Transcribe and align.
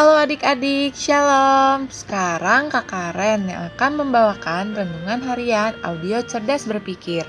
Halo 0.00 0.16
adik-adik, 0.16 0.96
shalom. 0.96 1.84
Sekarang 1.92 2.72
Kak 2.72 2.88
Karen 2.88 3.52
yang 3.52 3.68
akan 3.68 4.00
membawakan 4.00 4.72
renungan 4.72 5.20
harian 5.28 5.76
audio 5.84 6.24
cerdas 6.24 6.64
berpikir. 6.64 7.20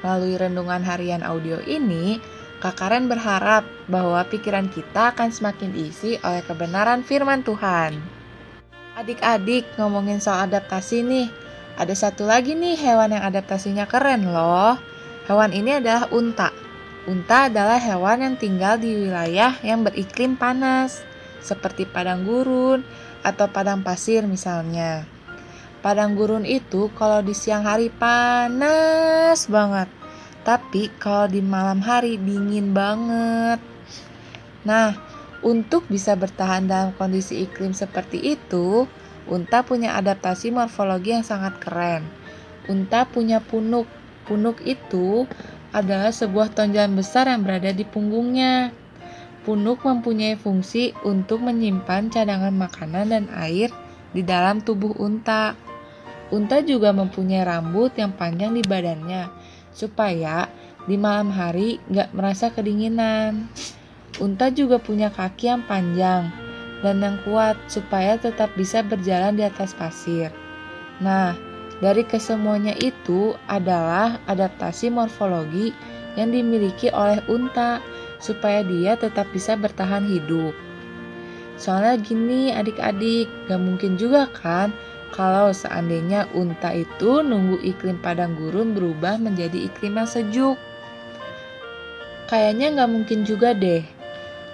Melalui 0.00 0.40
renungan 0.40 0.80
harian 0.80 1.20
audio 1.20 1.60
ini, 1.68 2.16
Kak 2.64 2.80
Karen 2.80 3.12
berharap 3.12 3.68
bahwa 3.92 4.24
pikiran 4.32 4.72
kita 4.72 5.12
akan 5.12 5.28
semakin 5.28 5.76
diisi 5.76 6.16
oleh 6.24 6.40
kebenaran 6.40 7.04
firman 7.04 7.44
Tuhan. 7.44 8.00
Adik-adik, 8.96 9.76
ngomongin 9.76 10.16
soal 10.16 10.48
adaptasi 10.48 11.04
nih. 11.04 11.28
Ada 11.76 11.92
satu 12.08 12.24
lagi 12.24 12.56
nih 12.56 12.80
hewan 12.80 13.12
yang 13.12 13.28
adaptasinya 13.28 13.84
keren 13.84 14.32
loh. 14.32 14.80
Hewan 15.28 15.52
ini 15.52 15.84
adalah 15.84 16.08
unta. 16.08 16.48
Unta 17.04 17.52
adalah 17.52 17.76
hewan 17.76 18.24
yang 18.24 18.40
tinggal 18.40 18.80
di 18.80 19.04
wilayah 19.04 19.52
yang 19.60 19.84
beriklim 19.84 20.32
panas 20.40 21.04
seperti 21.46 21.86
padang 21.86 22.26
gurun 22.26 22.82
atau 23.22 23.46
padang 23.46 23.86
pasir 23.86 24.26
misalnya. 24.26 25.06
Padang 25.86 26.18
gurun 26.18 26.42
itu 26.42 26.90
kalau 26.98 27.22
di 27.22 27.30
siang 27.30 27.62
hari 27.62 27.94
panas 27.94 29.46
banget, 29.46 29.86
tapi 30.42 30.90
kalau 30.98 31.30
di 31.30 31.38
malam 31.38 31.78
hari 31.78 32.18
dingin 32.18 32.74
banget. 32.74 33.62
Nah, 34.66 34.98
untuk 35.46 35.86
bisa 35.86 36.18
bertahan 36.18 36.66
dalam 36.66 36.90
kondisi 36.98 37.46
iklim 37.46 37.70
seperti 37.70 38.18
itu, 38.34 38.90
unta 39.30 39.62
punya 39.62 39.94
adaptasi 39.94 40.50
morfologi 40.50 41.14
yang 41.14 41.22
sangat 41.22 41.62
keren. 41.62 42.02
Unta 42.66 43.06
punya 43.06 43.38
punuk. 43.38 43.86
Punuk 44.26 44.58
itu 44.66 45.22
adalah 45.70 46.10
sebuah 46.10 46.50
tonjolan 46.50 46.98
besar 46.98 47.30
yang 47.30 47.46
berada 47.46 47.70
di 47.70 47.86
punggungnya. 47.86 48.74
Punuk 49.46 49.86
mempunyai 49.86 50.34
fungsi 50.34 50.90
untuk 51.06 51.38
menyimpan 51.38 52.10
cadangan 52.10 52.50
makanan 52.50 53.14
dan 53.14 53.24
air 53.30 53.70
di 54.10 54.26
dalam 54.26 54.58
tubuh 54.58 54.90
unta. 54.98 55.54
Unta 56.34 56.58
juga 56.66 56.90
mempunyai 56.90 57.46
rambut 57.46 57.94
yang 57.94 58.10
panjang 58.10 58.58
di 58.58 58.66
badannya, 58.66 59.30
supaya 59.70 60.50
di 60.90 60.98
malam 60.98 61.30
hari 61.30 61.78
nggak 61.86 62.10
merasa 62.10 62.50
kedinginan. 62.50 63.46
Unta 64.18 64.50
juga 64.50 64.82
punya 64.82 65.14
kaki 65.14 65.46
yang 65.46 65.62
panjang 65.62 66.26
dan 66.82 66.98
yang 66.98 67.22
kuat, 67.22 67.54
supaya 67.70 68.18
tetap 68.18 68.50
bisa 68.58 68.82
berjalan 68.82 69.38
di 69.38 69.46
atas 69.46 69.78
pasir. 69.78 70.34
Nah, 70.98 71.38
dari 71.78 72.02
kesemuanya 72.02 72.74
itu 72.82 73.38
adalah 73.46 74.18
adaptasi 74.26 74.90
morfologi 74.90 75.70
yang 76.18 76.34
dimiliki 76.34 76.90
oleh 76.90 77.22
unta 77.30 77.78
supaya 78.18 78.64
dia 78.64 78.96
tetap 78.96 79.28
bisa 79.32 79.54
bertahan 79.56 80.04
hidup. 80.06 80.52
Soalnya 81.56 81.96
gini 82.00 82.52
adik-adik, 82.52 83.28
gak 83.48 83.60
mungkin 83.60 83.96
juga 83.96 84.28
kan 84.28 84.76
kalau 85.16 85.48
seandainya 85.56 86.28
unta 86.36 86.76
itu 86.76 87.24
nunggu 87.24 87.56
iklim 87.64 87.96
padang 88.04 88.36
gurun 88.36 88.76
berubah 88.76 89.16
menjadi 89.16 89.72
iklim 89.72 89.96
yang 89.96 90.08
sejuk. 90.08 90.60
Kayaknya 92.28 92.84
gak 92.84 92.90
mungkin 92.92 93.24
juga 93.24 93.56
deh. 93.56 93.80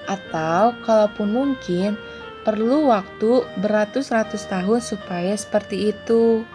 Atau 0.06 0.76
kalaupun 0.86 1.28
mungkin, 1.34 1.98
perlu 2.46 2.90
waktu 2.90 3.42
beratus-ratus 3.58 4.46
tahun 4.46 4.78
supaya 4.78 5.34
seperti 5.34 5.90
itu. 5.90 6.46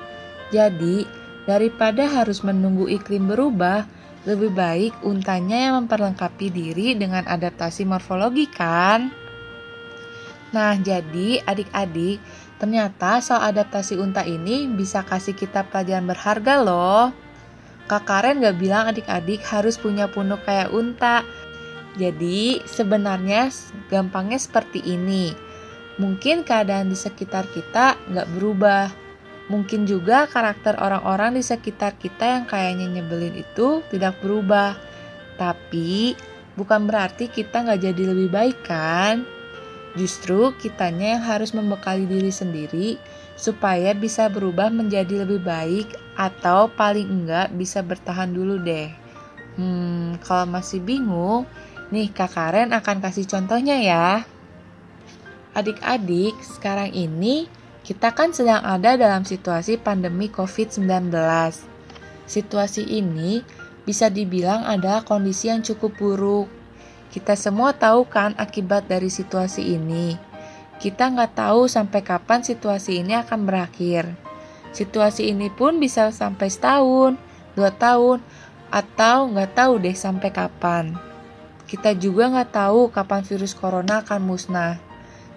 Jadi, 0.53 1.03
daripada 1.43 2.07
harus 2.07 2.45
menunggu 2.45 2.87
iklim 2.87 3.27
berubah, 3.27 3.87
lebih 4.27 4.51
baik 4.51 5.07
untanya 5.07 5.71
yang 5.71 5.73
memperlengkapi 5.87 6.51
diri 6.51 6.99
dengan 6.99 7.23
adaptasi 7.23 7.87
morfologi 7.87 8.43
kan? 8.51 9.07
Nah, 10.51 10.75
jadi 10.75 11.39
adik-adik, 11.47 12.19
ternyata 12.59 13.23
soal 13.23 13.55
adaptasi 13.55 13.95
unta 13.95 14.27
ini 14.27 14.67
bisa 14.67 15.07
kasih 15.07 15.31
kita 15.31 15.63
pelajaran 15.71 16.11
berharga 16.11 16.55
loh. 16.59 17.15
Kak 17.87 18.03
Karen 18.03 18.43
gak 18.43 18.59
bilang 18.59 18.91
adik-adik 18.91 19.39
harus 19.47 19.79
punya 19.79 20.11
punuk 20.11 20.43
kayak 20.43 20.75
unta. 20.75 21.23
Jadi, 21.95 22.59
sebenarnya 22.67 23.47
gampangnya 23.87 24.39
seperti 24.43 24.83
ini. 24.83 25.31
Mungkin 25.97 26.43
keadaan 26.43 26.91
di 26.91 26.99
sekitar 26.99 27.47
kita 27.47 27.95
gak 28.11 28.27
berubah, 28.35 28.91
Mungkin 29.47 29.87
juga 29.87 30.27
karakter 30.27 30.75
orang-orang 30.75 31.39
di 31.39 31.43
sekitar 31.43 31.95
kita 31.95 32.35
yang 32.39 32.43
kayaknya 32.43 32.99
nyebelin 32.99 33.39
itu 33.39 33.79
tidak 33.87 34.19
berubah. 34.19 34.75
Tapi 35.39 36.19
bukan 36.59 36.83
berarti 36.83 37.31
kita 37.31 37.63
nggak 37.63 37.79
jadi 37.79 38.03
lebih 38.11 38.27
baik 38.27 38.59
kan? 38.67 39.23
Justru 39.95 40.51
kitanya 40.59 41.15
yang 41.17 41.23
harus 41.23 41.55
membekali 41.55 42.03
diri 42.03 42.29
sendiri 42.29 42.99
supaya 43.39 43.95
bisa 43.95 44.27
berubah 44.27 44.67
menjadi 44.67 45.23
lebih 45.23 45.41
baik 45.41 45.95
atau 46.19 46.67
paling 46.67 47.07
enggak 47.07 47.47
bisa 47.55 47.79
bertahan 47.79 48.29
dulu 48.33 48.59
deh. 48.59 48.91
Hmm, 49.57 50.19
kalau 50.21 50.45
masih 50.45 50.83
bingung, 50.83 51.47
nih 51.89 52.11
Kak 52.11 52.35
Karen 52.35 52.75
akan 52.75 52.99
kasih 52.99 53.25
contohnya 53.25 53.79
ya. 53.79 54.27
Adik-adik, 55.57 56.37
sekarang 56.45 56.93
ini 56.93 57.49
kita 57.87 58.11
kan 58.11 58.35
sedang 58.35 58.59
ada 58.67 58.99
dalam 58.99 59.23
situasi 59.23 59.79
pandemi 59.79 60.27
COVID-19. 60.27 61.07
Situasi 62.27 62.83
ini 62.83 63.39
bisa 63.87 64.11
dibilang 64.11 64.67
adalah 64.67 65.07
kondisi 65.07 65.47
yang 65.47 65.63
cukup 65.63 65.95
buruk. 65.95 66.51
Kita 67.07 67.39
semua 67.39 67.71
tahu 67.71 68.03
kan 68.03 68.35
akibat 68.35 68.91
dari 68.91 69.07
situasi 69.07 69.79
ini. 69.79 70.19
Kita 70.83 71.07
nggak 71.07 71.39
tahu 71.39 71.71
sampai 71.71 72.03
kapan 72.03 72.43
situasi 72.43 72.99
ini 72.99 73.15
akan 73.15 73.47
berakhir. 73.47 74.19
Situasi 74.75 75.31
ini 75.31 75.47
pun 75.47 75.79
bisa 75.79 76.11
sampai 76.11 76.51
setahun, 76.51 77.15
dua 77.55 77.71
tahun, 77.71 78.19
atau 78.67 79.31
nggak 79.31 79.55
tahu 79.55 79.79
deh 79.79 79.95
sampai 79.95 80.35
kapan. 80.35 80.91
Kita 81.71 81.95
juga 81.95 82.35
nggak 82.35 82.51
tahu 82.51 82.91
kapan 82.91 83.23
virus 83.23 83.55
corona 83.55 84.03
akan 84.03 84.27
musnah. 84.27 84.75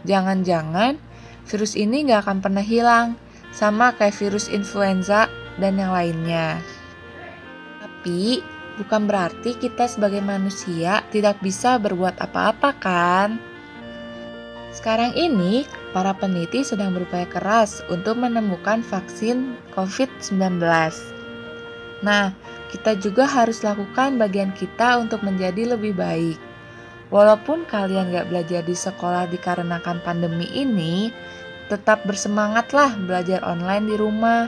Jangan-jangan 0.03 0.99
virus 1.50 1.75
ini 1.75 2.06
nggak 2.06 2.22
akan 2.25 2.38
pernah 2.38 2.62
hilang, 2.62 3.19
sama 3.50 3.91
kayak 3.99 4.15
virus 4.15 4.47
influenza 4.47 5.27
dan 5.59 5.75
yang 5.77 5.91
lainnya. 5.91 6.62
Tapi, 7.83 8.41
bukan 8.78 9.11
berarti 9.11 9.59
kita 9.59 9.91
sebagai 9.91 10.22
manusia 10.22 11.03
tidak 11.11 11.43
bisa 11.43 11.77
berbuat 11.83 12.22
apa-apa 12.22 12.71
kan? 12.78 13.43
Sekarang 14.71 15.11
ini, 15.19 15.66
para 15.91 16.15
peneliti 16.15 16.62
sedang 16.62 16.94
berupaya 16.94 17.27
keras 17.27 17.82
untuk 17.91 18.22
menemukan 18.22 18.87
vaksin 18.87 19.59
COVID-19. 19.75 20.62
Nah, 22.06 22.32
kita 22.71 22.94
juga 22.94 23.27
harus 23.27 23.67
lakukan 23.67 24.15
bagian 24.15 24.55
kita 24.55 25.03
untuk 25.03 25.27
menjadi 25.27 25.75
lebih 25.75 25.99
baik. 25.99 26.38
Walaupun 27.10 27.66
kalian 27.66 28.15
gak 28.15 28.31
belajar 28.31 28.62
di 28.62 28.78
sekolah 28.78 29.26
dikarenakan 29.26 29.98
pandemi 30.06 30.47
ini, 30.54 31.10
tetap 31.66 32.06
bersemangatlah 32.06 32.94
belajar 33.03 33.43
online 33.43 33.91
di 33.91 33.94
rumah. 33.98 34.47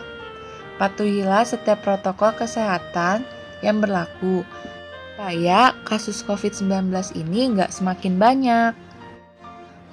Patuhilah 0.79 1.43
setiap 1.43 1.83
protokol 1.83 2.35
kesehatan 2.39 3.27
yang 3.63 3.79
berlaku, 3.79 4.47
supaya 5.15 5.75
kasus 5.87 6.27
COVID-19 6.27 6.91
ini 7.15 7.55
nggak 7.55 7.71
semakin 7.71 8.15
banyak. 8.19 8.73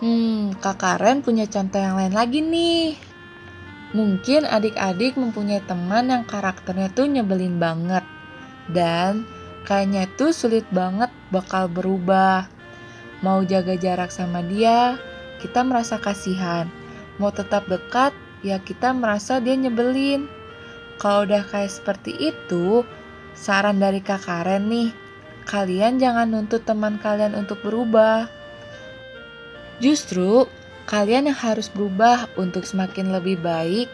Hmm, 0.01 0.57
Kak 0.57 0.81
Karen 0.81 1.21
punya 1.21 1.45
contoh 1.45 1.77
yang 1.77 1.97
lain 1.97 2.15
lagi 2.17 2.41
nih. 2.41 2.97
Mungkin 3.93 4.45
adik-adik 4.45 5.17
mempunyai 5.17 5.61
teman 5.65 6.09
yang 6.09 6.23
karakternya 6.25 6.89
tuh 6.93 7.05
nyebelin 7.05 7.61
banget. 7.61 8.05
Dan 8.69 9.25
kayaknya 9.69 10.09
tuh 10.17 10.33
sulit 10.33 10.65
banget 10.73 11.13
bakal 11.29 11.69
berubah 11.69 12.58
mau 13.19 13.43
jaga 13.43 13.75
jarak 13.75 14.11
sama 14.11 14.39
dia, 14.45 14.99
kita 15.39 15.63
merasa 15.63 15.99
kasihan. 15.99 16.67
Mau 17.19 17.31
tetap 17.31 17.67
dekat, 17.67 18.15
ya 18.43 18.59
kita 18.59 18.95
merasa 18.95 19.43
dia 19.43 19.55
nyebelin. 19.55 20.27
Kalau 20.99 21.23
udah 21.27 21.43
kayak 21.47 21.71
seperti 21.71 22.15
itu, 22.15 22.83
saran 23.35 23.79
dari 23.79 24.03
Kak 24.03 24.27
Karen 24.27 24.67
nih, 24.67 24.91
kalian 25.47 25.99
jangan 25.99 26.27
nuntut 26.31 26.63
teman 26.67 26.99
kalian 26.99 27.35
untuk 27.35 27.63
berubah. 27.63 28.27
Justru, 29.79 30.47
kalian 30.91 31.31
yang 31.31 31.39
harus 31.39 31.71
berubah 31.71 32.27
untuk 32.35 32.67
semakin 32.67 33.15
lebih 33.15 33.39
baik, 33.39 33.87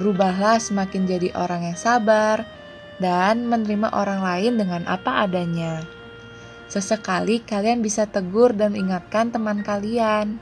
berubahlah 0.00 0.56
semakin 0.56 1.04
jadi 1.04 1.28
orang 1.36 1.72
yang 1.72 1.76
sabar, 1.76 2.48
dan 3.00 3.48
menerima 3.48 3.92
orang 3.92 4.20
lain 4.24 4.52
dengan 4.60 4.82
apa 4.88 5.28
adanya. 5.28 5.99
Sesekali 6.70 7.42
kalian 7.42 7.82
bisa 7.82 8.06
tegur 8.06 8.54
dan 8.54 8.78
ingatkan 8.78 9.34
teman 9.34 9.66
kalian. 9.66 10.38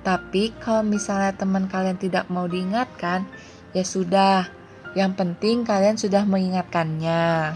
Tapi 0.00 0.56
kalau 0.56 0.80
misalnya 0.80 1.36
teman 1.36 1.68
kalian 1.68 2.00
tidak 2.00 2.24
mau 2.32 2.48
diingatkan, 2.48 3.28
ya 3.76 3.84
sudah. 3.84 4.48
Yang 4.96 5.12
penting 5.20 5.68
kalian 5.68 6.00
sudah 6.00 6.24
mengingatkannya. 6.24 7.52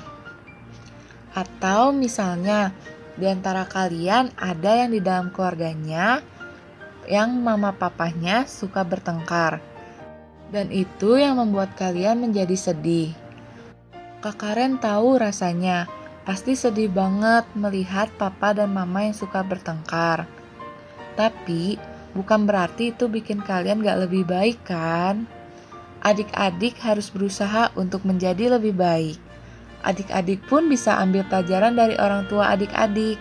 Atau 1.32 1.96
misalnya 1.96 2.76
di 3.16 3.24
antara 3.24 3.64
kalian 3.64 4.36
ada 4.36 4.84
yang 4.84 4.92
di 4.92 5.00
dalam 5.00 5.32
keluarganya 5.32 6.20
yang 7.08 7.32
mama 7.40 7.72
papanya 7.72 8.44
suka 8.44 8.84
bertengkar. 8.84 9.64
Dan 10.52 10.68
itu 10.68 11.16
yang 11.16 11.40
membuat 11.40 11.72
kalian 11.80 12.20
menjadi 12.20 12.52
sedih. 12.60 13.16
Kak 14.20 14.36
Karen 14.36 14.76
tahu 14.76 15.16
rasanya, 15.16 15.88
pasti 16.22 16.54
sedih 16.54 16.86
banget 16.86 17.42
melihat 17.58 18.06
papa 18.14 18.54
dan 18.54 18.70
mama 18.70 19.02
yang 19.02 19.16
suka 19.16 19.42
bertengkar. 19.42 20.30
Tapi, 21.18 21.76
bukan 22.14 22.46
berarti 22.46 22.94
itu 22.94 23.10
bikin 23.10 23.42
kalian 23.42 23.82
gak 23.82 24.06
lebih 24.06 24.22
baik 24.22 24.62
kan? 24.62 25.26
Adik-adik 26.02 26.78
harus 26.82 27.10
berusaha 27.10 27.74
untuk 27.74 28.06
menjadi 28.06 28.58
lebih 28.58 28.74
baik. 28.74 29.18
Adik-adik 29.82 30.46
pun 30.46 30.70
bisa 30.70 30.98
ambil 31.02 31.26
pelajaran 31.26 31.74
dari 31.74 31.98
orang 31.98 32.26
tua 32.30 32.54
adik-adik. 32.54 33.18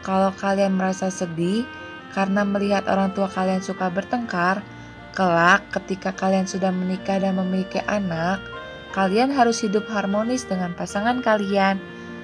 Kalau 0.00 0.32
kalian 0.40 0.80
merasa 0.80 1.12
sedih 1.12 1.68
karena 2.16 2.40
melihat 2.40 2.88
orang 2.88 3.12
tua 3.12 3.28
kalian 3.28 3.60
suka 3.60 3.92
bertengkar, 3.92 4.64
kelak 5.12 5.60
ketika 5.76 6.16
kalian 6.16 6.48
sudah 6.48 6.72
menikah 6.72 7.20
dan 7.20 7.36
memiliki 7.36 7.84
anak, 7.84 8.40
kalian 8.96 9.28
harus 9.28 9.60
hidup 9.60 9.84
harmonis 9.92 10.48
dengan 10.48 10.72
pasangan 10.72 11.20
kalian 11.20 11.76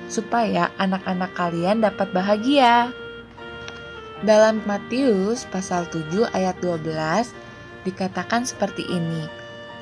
supaya 0.06 0.70
anak-anak 0.79 1.35
kalian 1.35 1.82
dapat 1.82 2.11
bahagia. 2.14 2.91
Dalam 4.25 4.64
Matius 4.64 5.44
pasal 5.50 5.85
7 5.93 6.31
ayat 6.32 6.56
12 6.64 6.88
dikatakan 7.85 8.49
seperti 8.49 8.87
ini. 8.88 9.29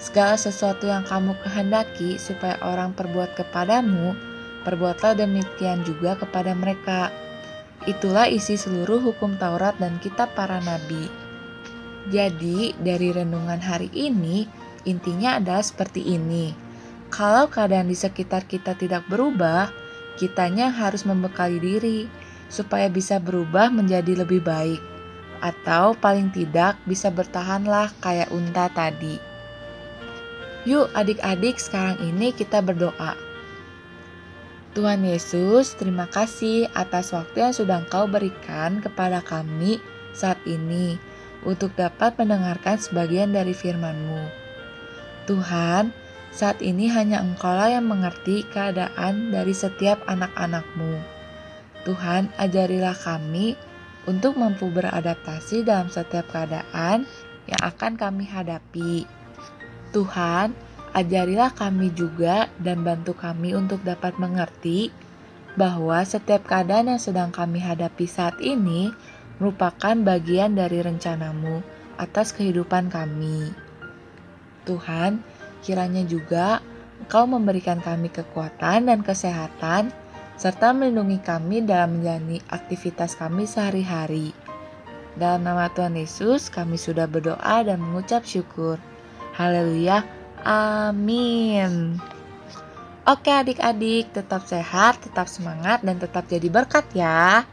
Segala 0.03 0.35
sesuatu 0.37 0.91
yang 0.91 1.07
kamu 1.07 1.39
kehendaki 1.41 2.19
supaya 2.19 2.59
orang 2.67 2.93
perbuat 2.93 3.39
kepadamu, 3.39 4.13
perbuatlah 4.67 5.15
demikian 5.17 5.87
juga 5.87 6.19
kepada 6.19 6.53
mereka. 6.53 7.15
Itulah 7.87 8.27
isi 8.27 8.59
seluruh 8.59 9.01
hukum 9.01 9.39
Taurat 9.39 9.77
dan 9.79 10.01
kitab 10.03 10.35
para 10.35 10.59
nabi. 10.61 11.09
Jadi, 12.11 12.77
dari 12.77 13.17
renungan 13.17 13.61
hari 13.65 13.89
ini, 13.97 14.45
intinya 14.85 15.41
adalah 15.41 15.65
seperti 15.65 16.05
ini. 16.05 16.53
Kalau 17.09 17.49
keadaan 17.49 17.89
di 17.89 17.97
sekitar 17.97 18.45
kita 18.45 18.77
tidak 18.77 19.09
berubah, 19.09 19.84
kitanya 20.17 20.71
harus 20.71 21.03
membekali 21.03 21.59
diri 21.59 22.01
supaya 22.49 22.87
bisa 22.87 23.19
berubah 23.19 23.73
menjadi 23.73 24.23
lebih 24.25 24.45
baik. 24.45 24.83
Atau 25.43 25.99
paling 25.99 26.33
tidak 26.33 26.79
bisa 26.89 27.13
bertahanlah 27.13 27.93
kayak 28.01 28.33
unta 28.33 28.71
tadi. 28.73 29.21
Yuk 30.65 30.89
adik-adik 30.97 31.61
sekarang 31.61 32.01
ini 32.01 32.33
kita 32.33 32.65
berdoa. 32.65 33.19
Tuhan 34.75 35.07
Yesus, 35.07 35.79
terima 35.79 36.11
kasih 36.11 36.67
atas 36.75 37.15
waktu 37.15 37.47
yang 37.47 37.55
sudah 37.55 37.85
Engkau 37.85 38.11
berikan 38.11 38.83
kepada 38.83 39.23
kami 39.23 39.79
saat 40.11 40.41
ini 40.49 40.99
untuk 41.47 41.77
dapat 41.79 42.17
mendengarkan 42.19 42.81
sebagian 42.81 43.31
dari 43.31 43.55
firman-Mu. 43.55 44.25
Tuhan, 45.31 45.95
saat 46.35 46.59
ini 46.59 46.91
hanya 46.91 47.23
Engkaulah 47.23 47.71
yang 47.71 47.87
mengerti 47.87 48.43
keadaan 48.51 49.31
dari 49.31 49.55
setiap 49.55 50.03
anak-anak-Mu. 50.11 50.99
Tuhan, 51.87 52.35
ajarilah 52.43 52.99
kami 52.99 53.55
untuk 54.11 54.35
mampu 54.35 54.67
beradaptasi 54.75 55.63
dalam 55.63 55.87
setiap 55.87 56.27
keadaan 56.35 57.07
yang 57.47 57.61
akan 57.63 57.95
kami 57.95 58.27
hadapi. 58.27 59.07
Tuhan, 59.95 60.59
ajarilah 60.91 61.55
kami 61.55 61.95
juga 61.95 62.51
dan 62.59 62.83
bantu 62.83 63.15
kami 63.15 63.55
untuk 63.55 63.87
dapat 63.87 64.19
mengerti 64.19 64.91
bahwa 65.55 66.03
setiap 66.03 66.51
keadaan 66.51 66.91
yang 66.91 66.99
sedang 66.99 67.31
kami 67.31 67.63
hadapi 67.63 68.11
saat 68.11 68.43
ini 68.43 68.91
merupakan 69.39 69.95
bagian 70.03 70.59
dari 70.59 70.83
rencanamu 70.83 71.63
atas 71.95 72.35
kehidupan 72.35 72.91
kami. 72.91 73.55
Tuhan, 74.67 75.23
kiranya 75.65 76.05
juga 76.05 76.61
Engkau 77.05 77.27
memberikan 77.27 77.83
kami 77.83 78.09
kekuatan 78.09 78.89
dan 78.89 79.05
kesehatan, 79.05 79.93
serta 80.41 80.73
melindungi 80.73 81.21
kami 81.21 81.61
dalam 81.61 82.01
menjalani 82.01 82.41
aktivitas 82.49 83.19
kami 83.19 83.45
sehari-hari. 83.45 84.33
Dalam 85.21 85.47
nama 85.47 85.71
Tuhan 85.71 85.95
Yesus, 86.01 86.51
kami 86.51 86.81
sudah 86.81 87.05
berdoa 87.05 87.61
dan 87.67 87.79
mengucap 87.83 88.25
syukur. 88.27 88.81
Haleluya. 89.37 90.03
Amin. 90.47 91.99
Oke 93.05 93.29
adik-adik, 93.29 94.17
tetap 94.17 94.49
sehat, 94.49 94.97
tetap 95.05 95.29
semangat, 95.29 95.85
dan 95.85 96.01
tetap 96.01 96.25
jadi 96.25 96.49
berkat 96.49 96.89
ya. 96.97 97.45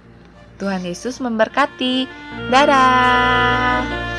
Tuhan 0.58 0.86
Yesus 0.86 1.20
memberkati. 1.20 2.08
Dadah. 2.48 4.11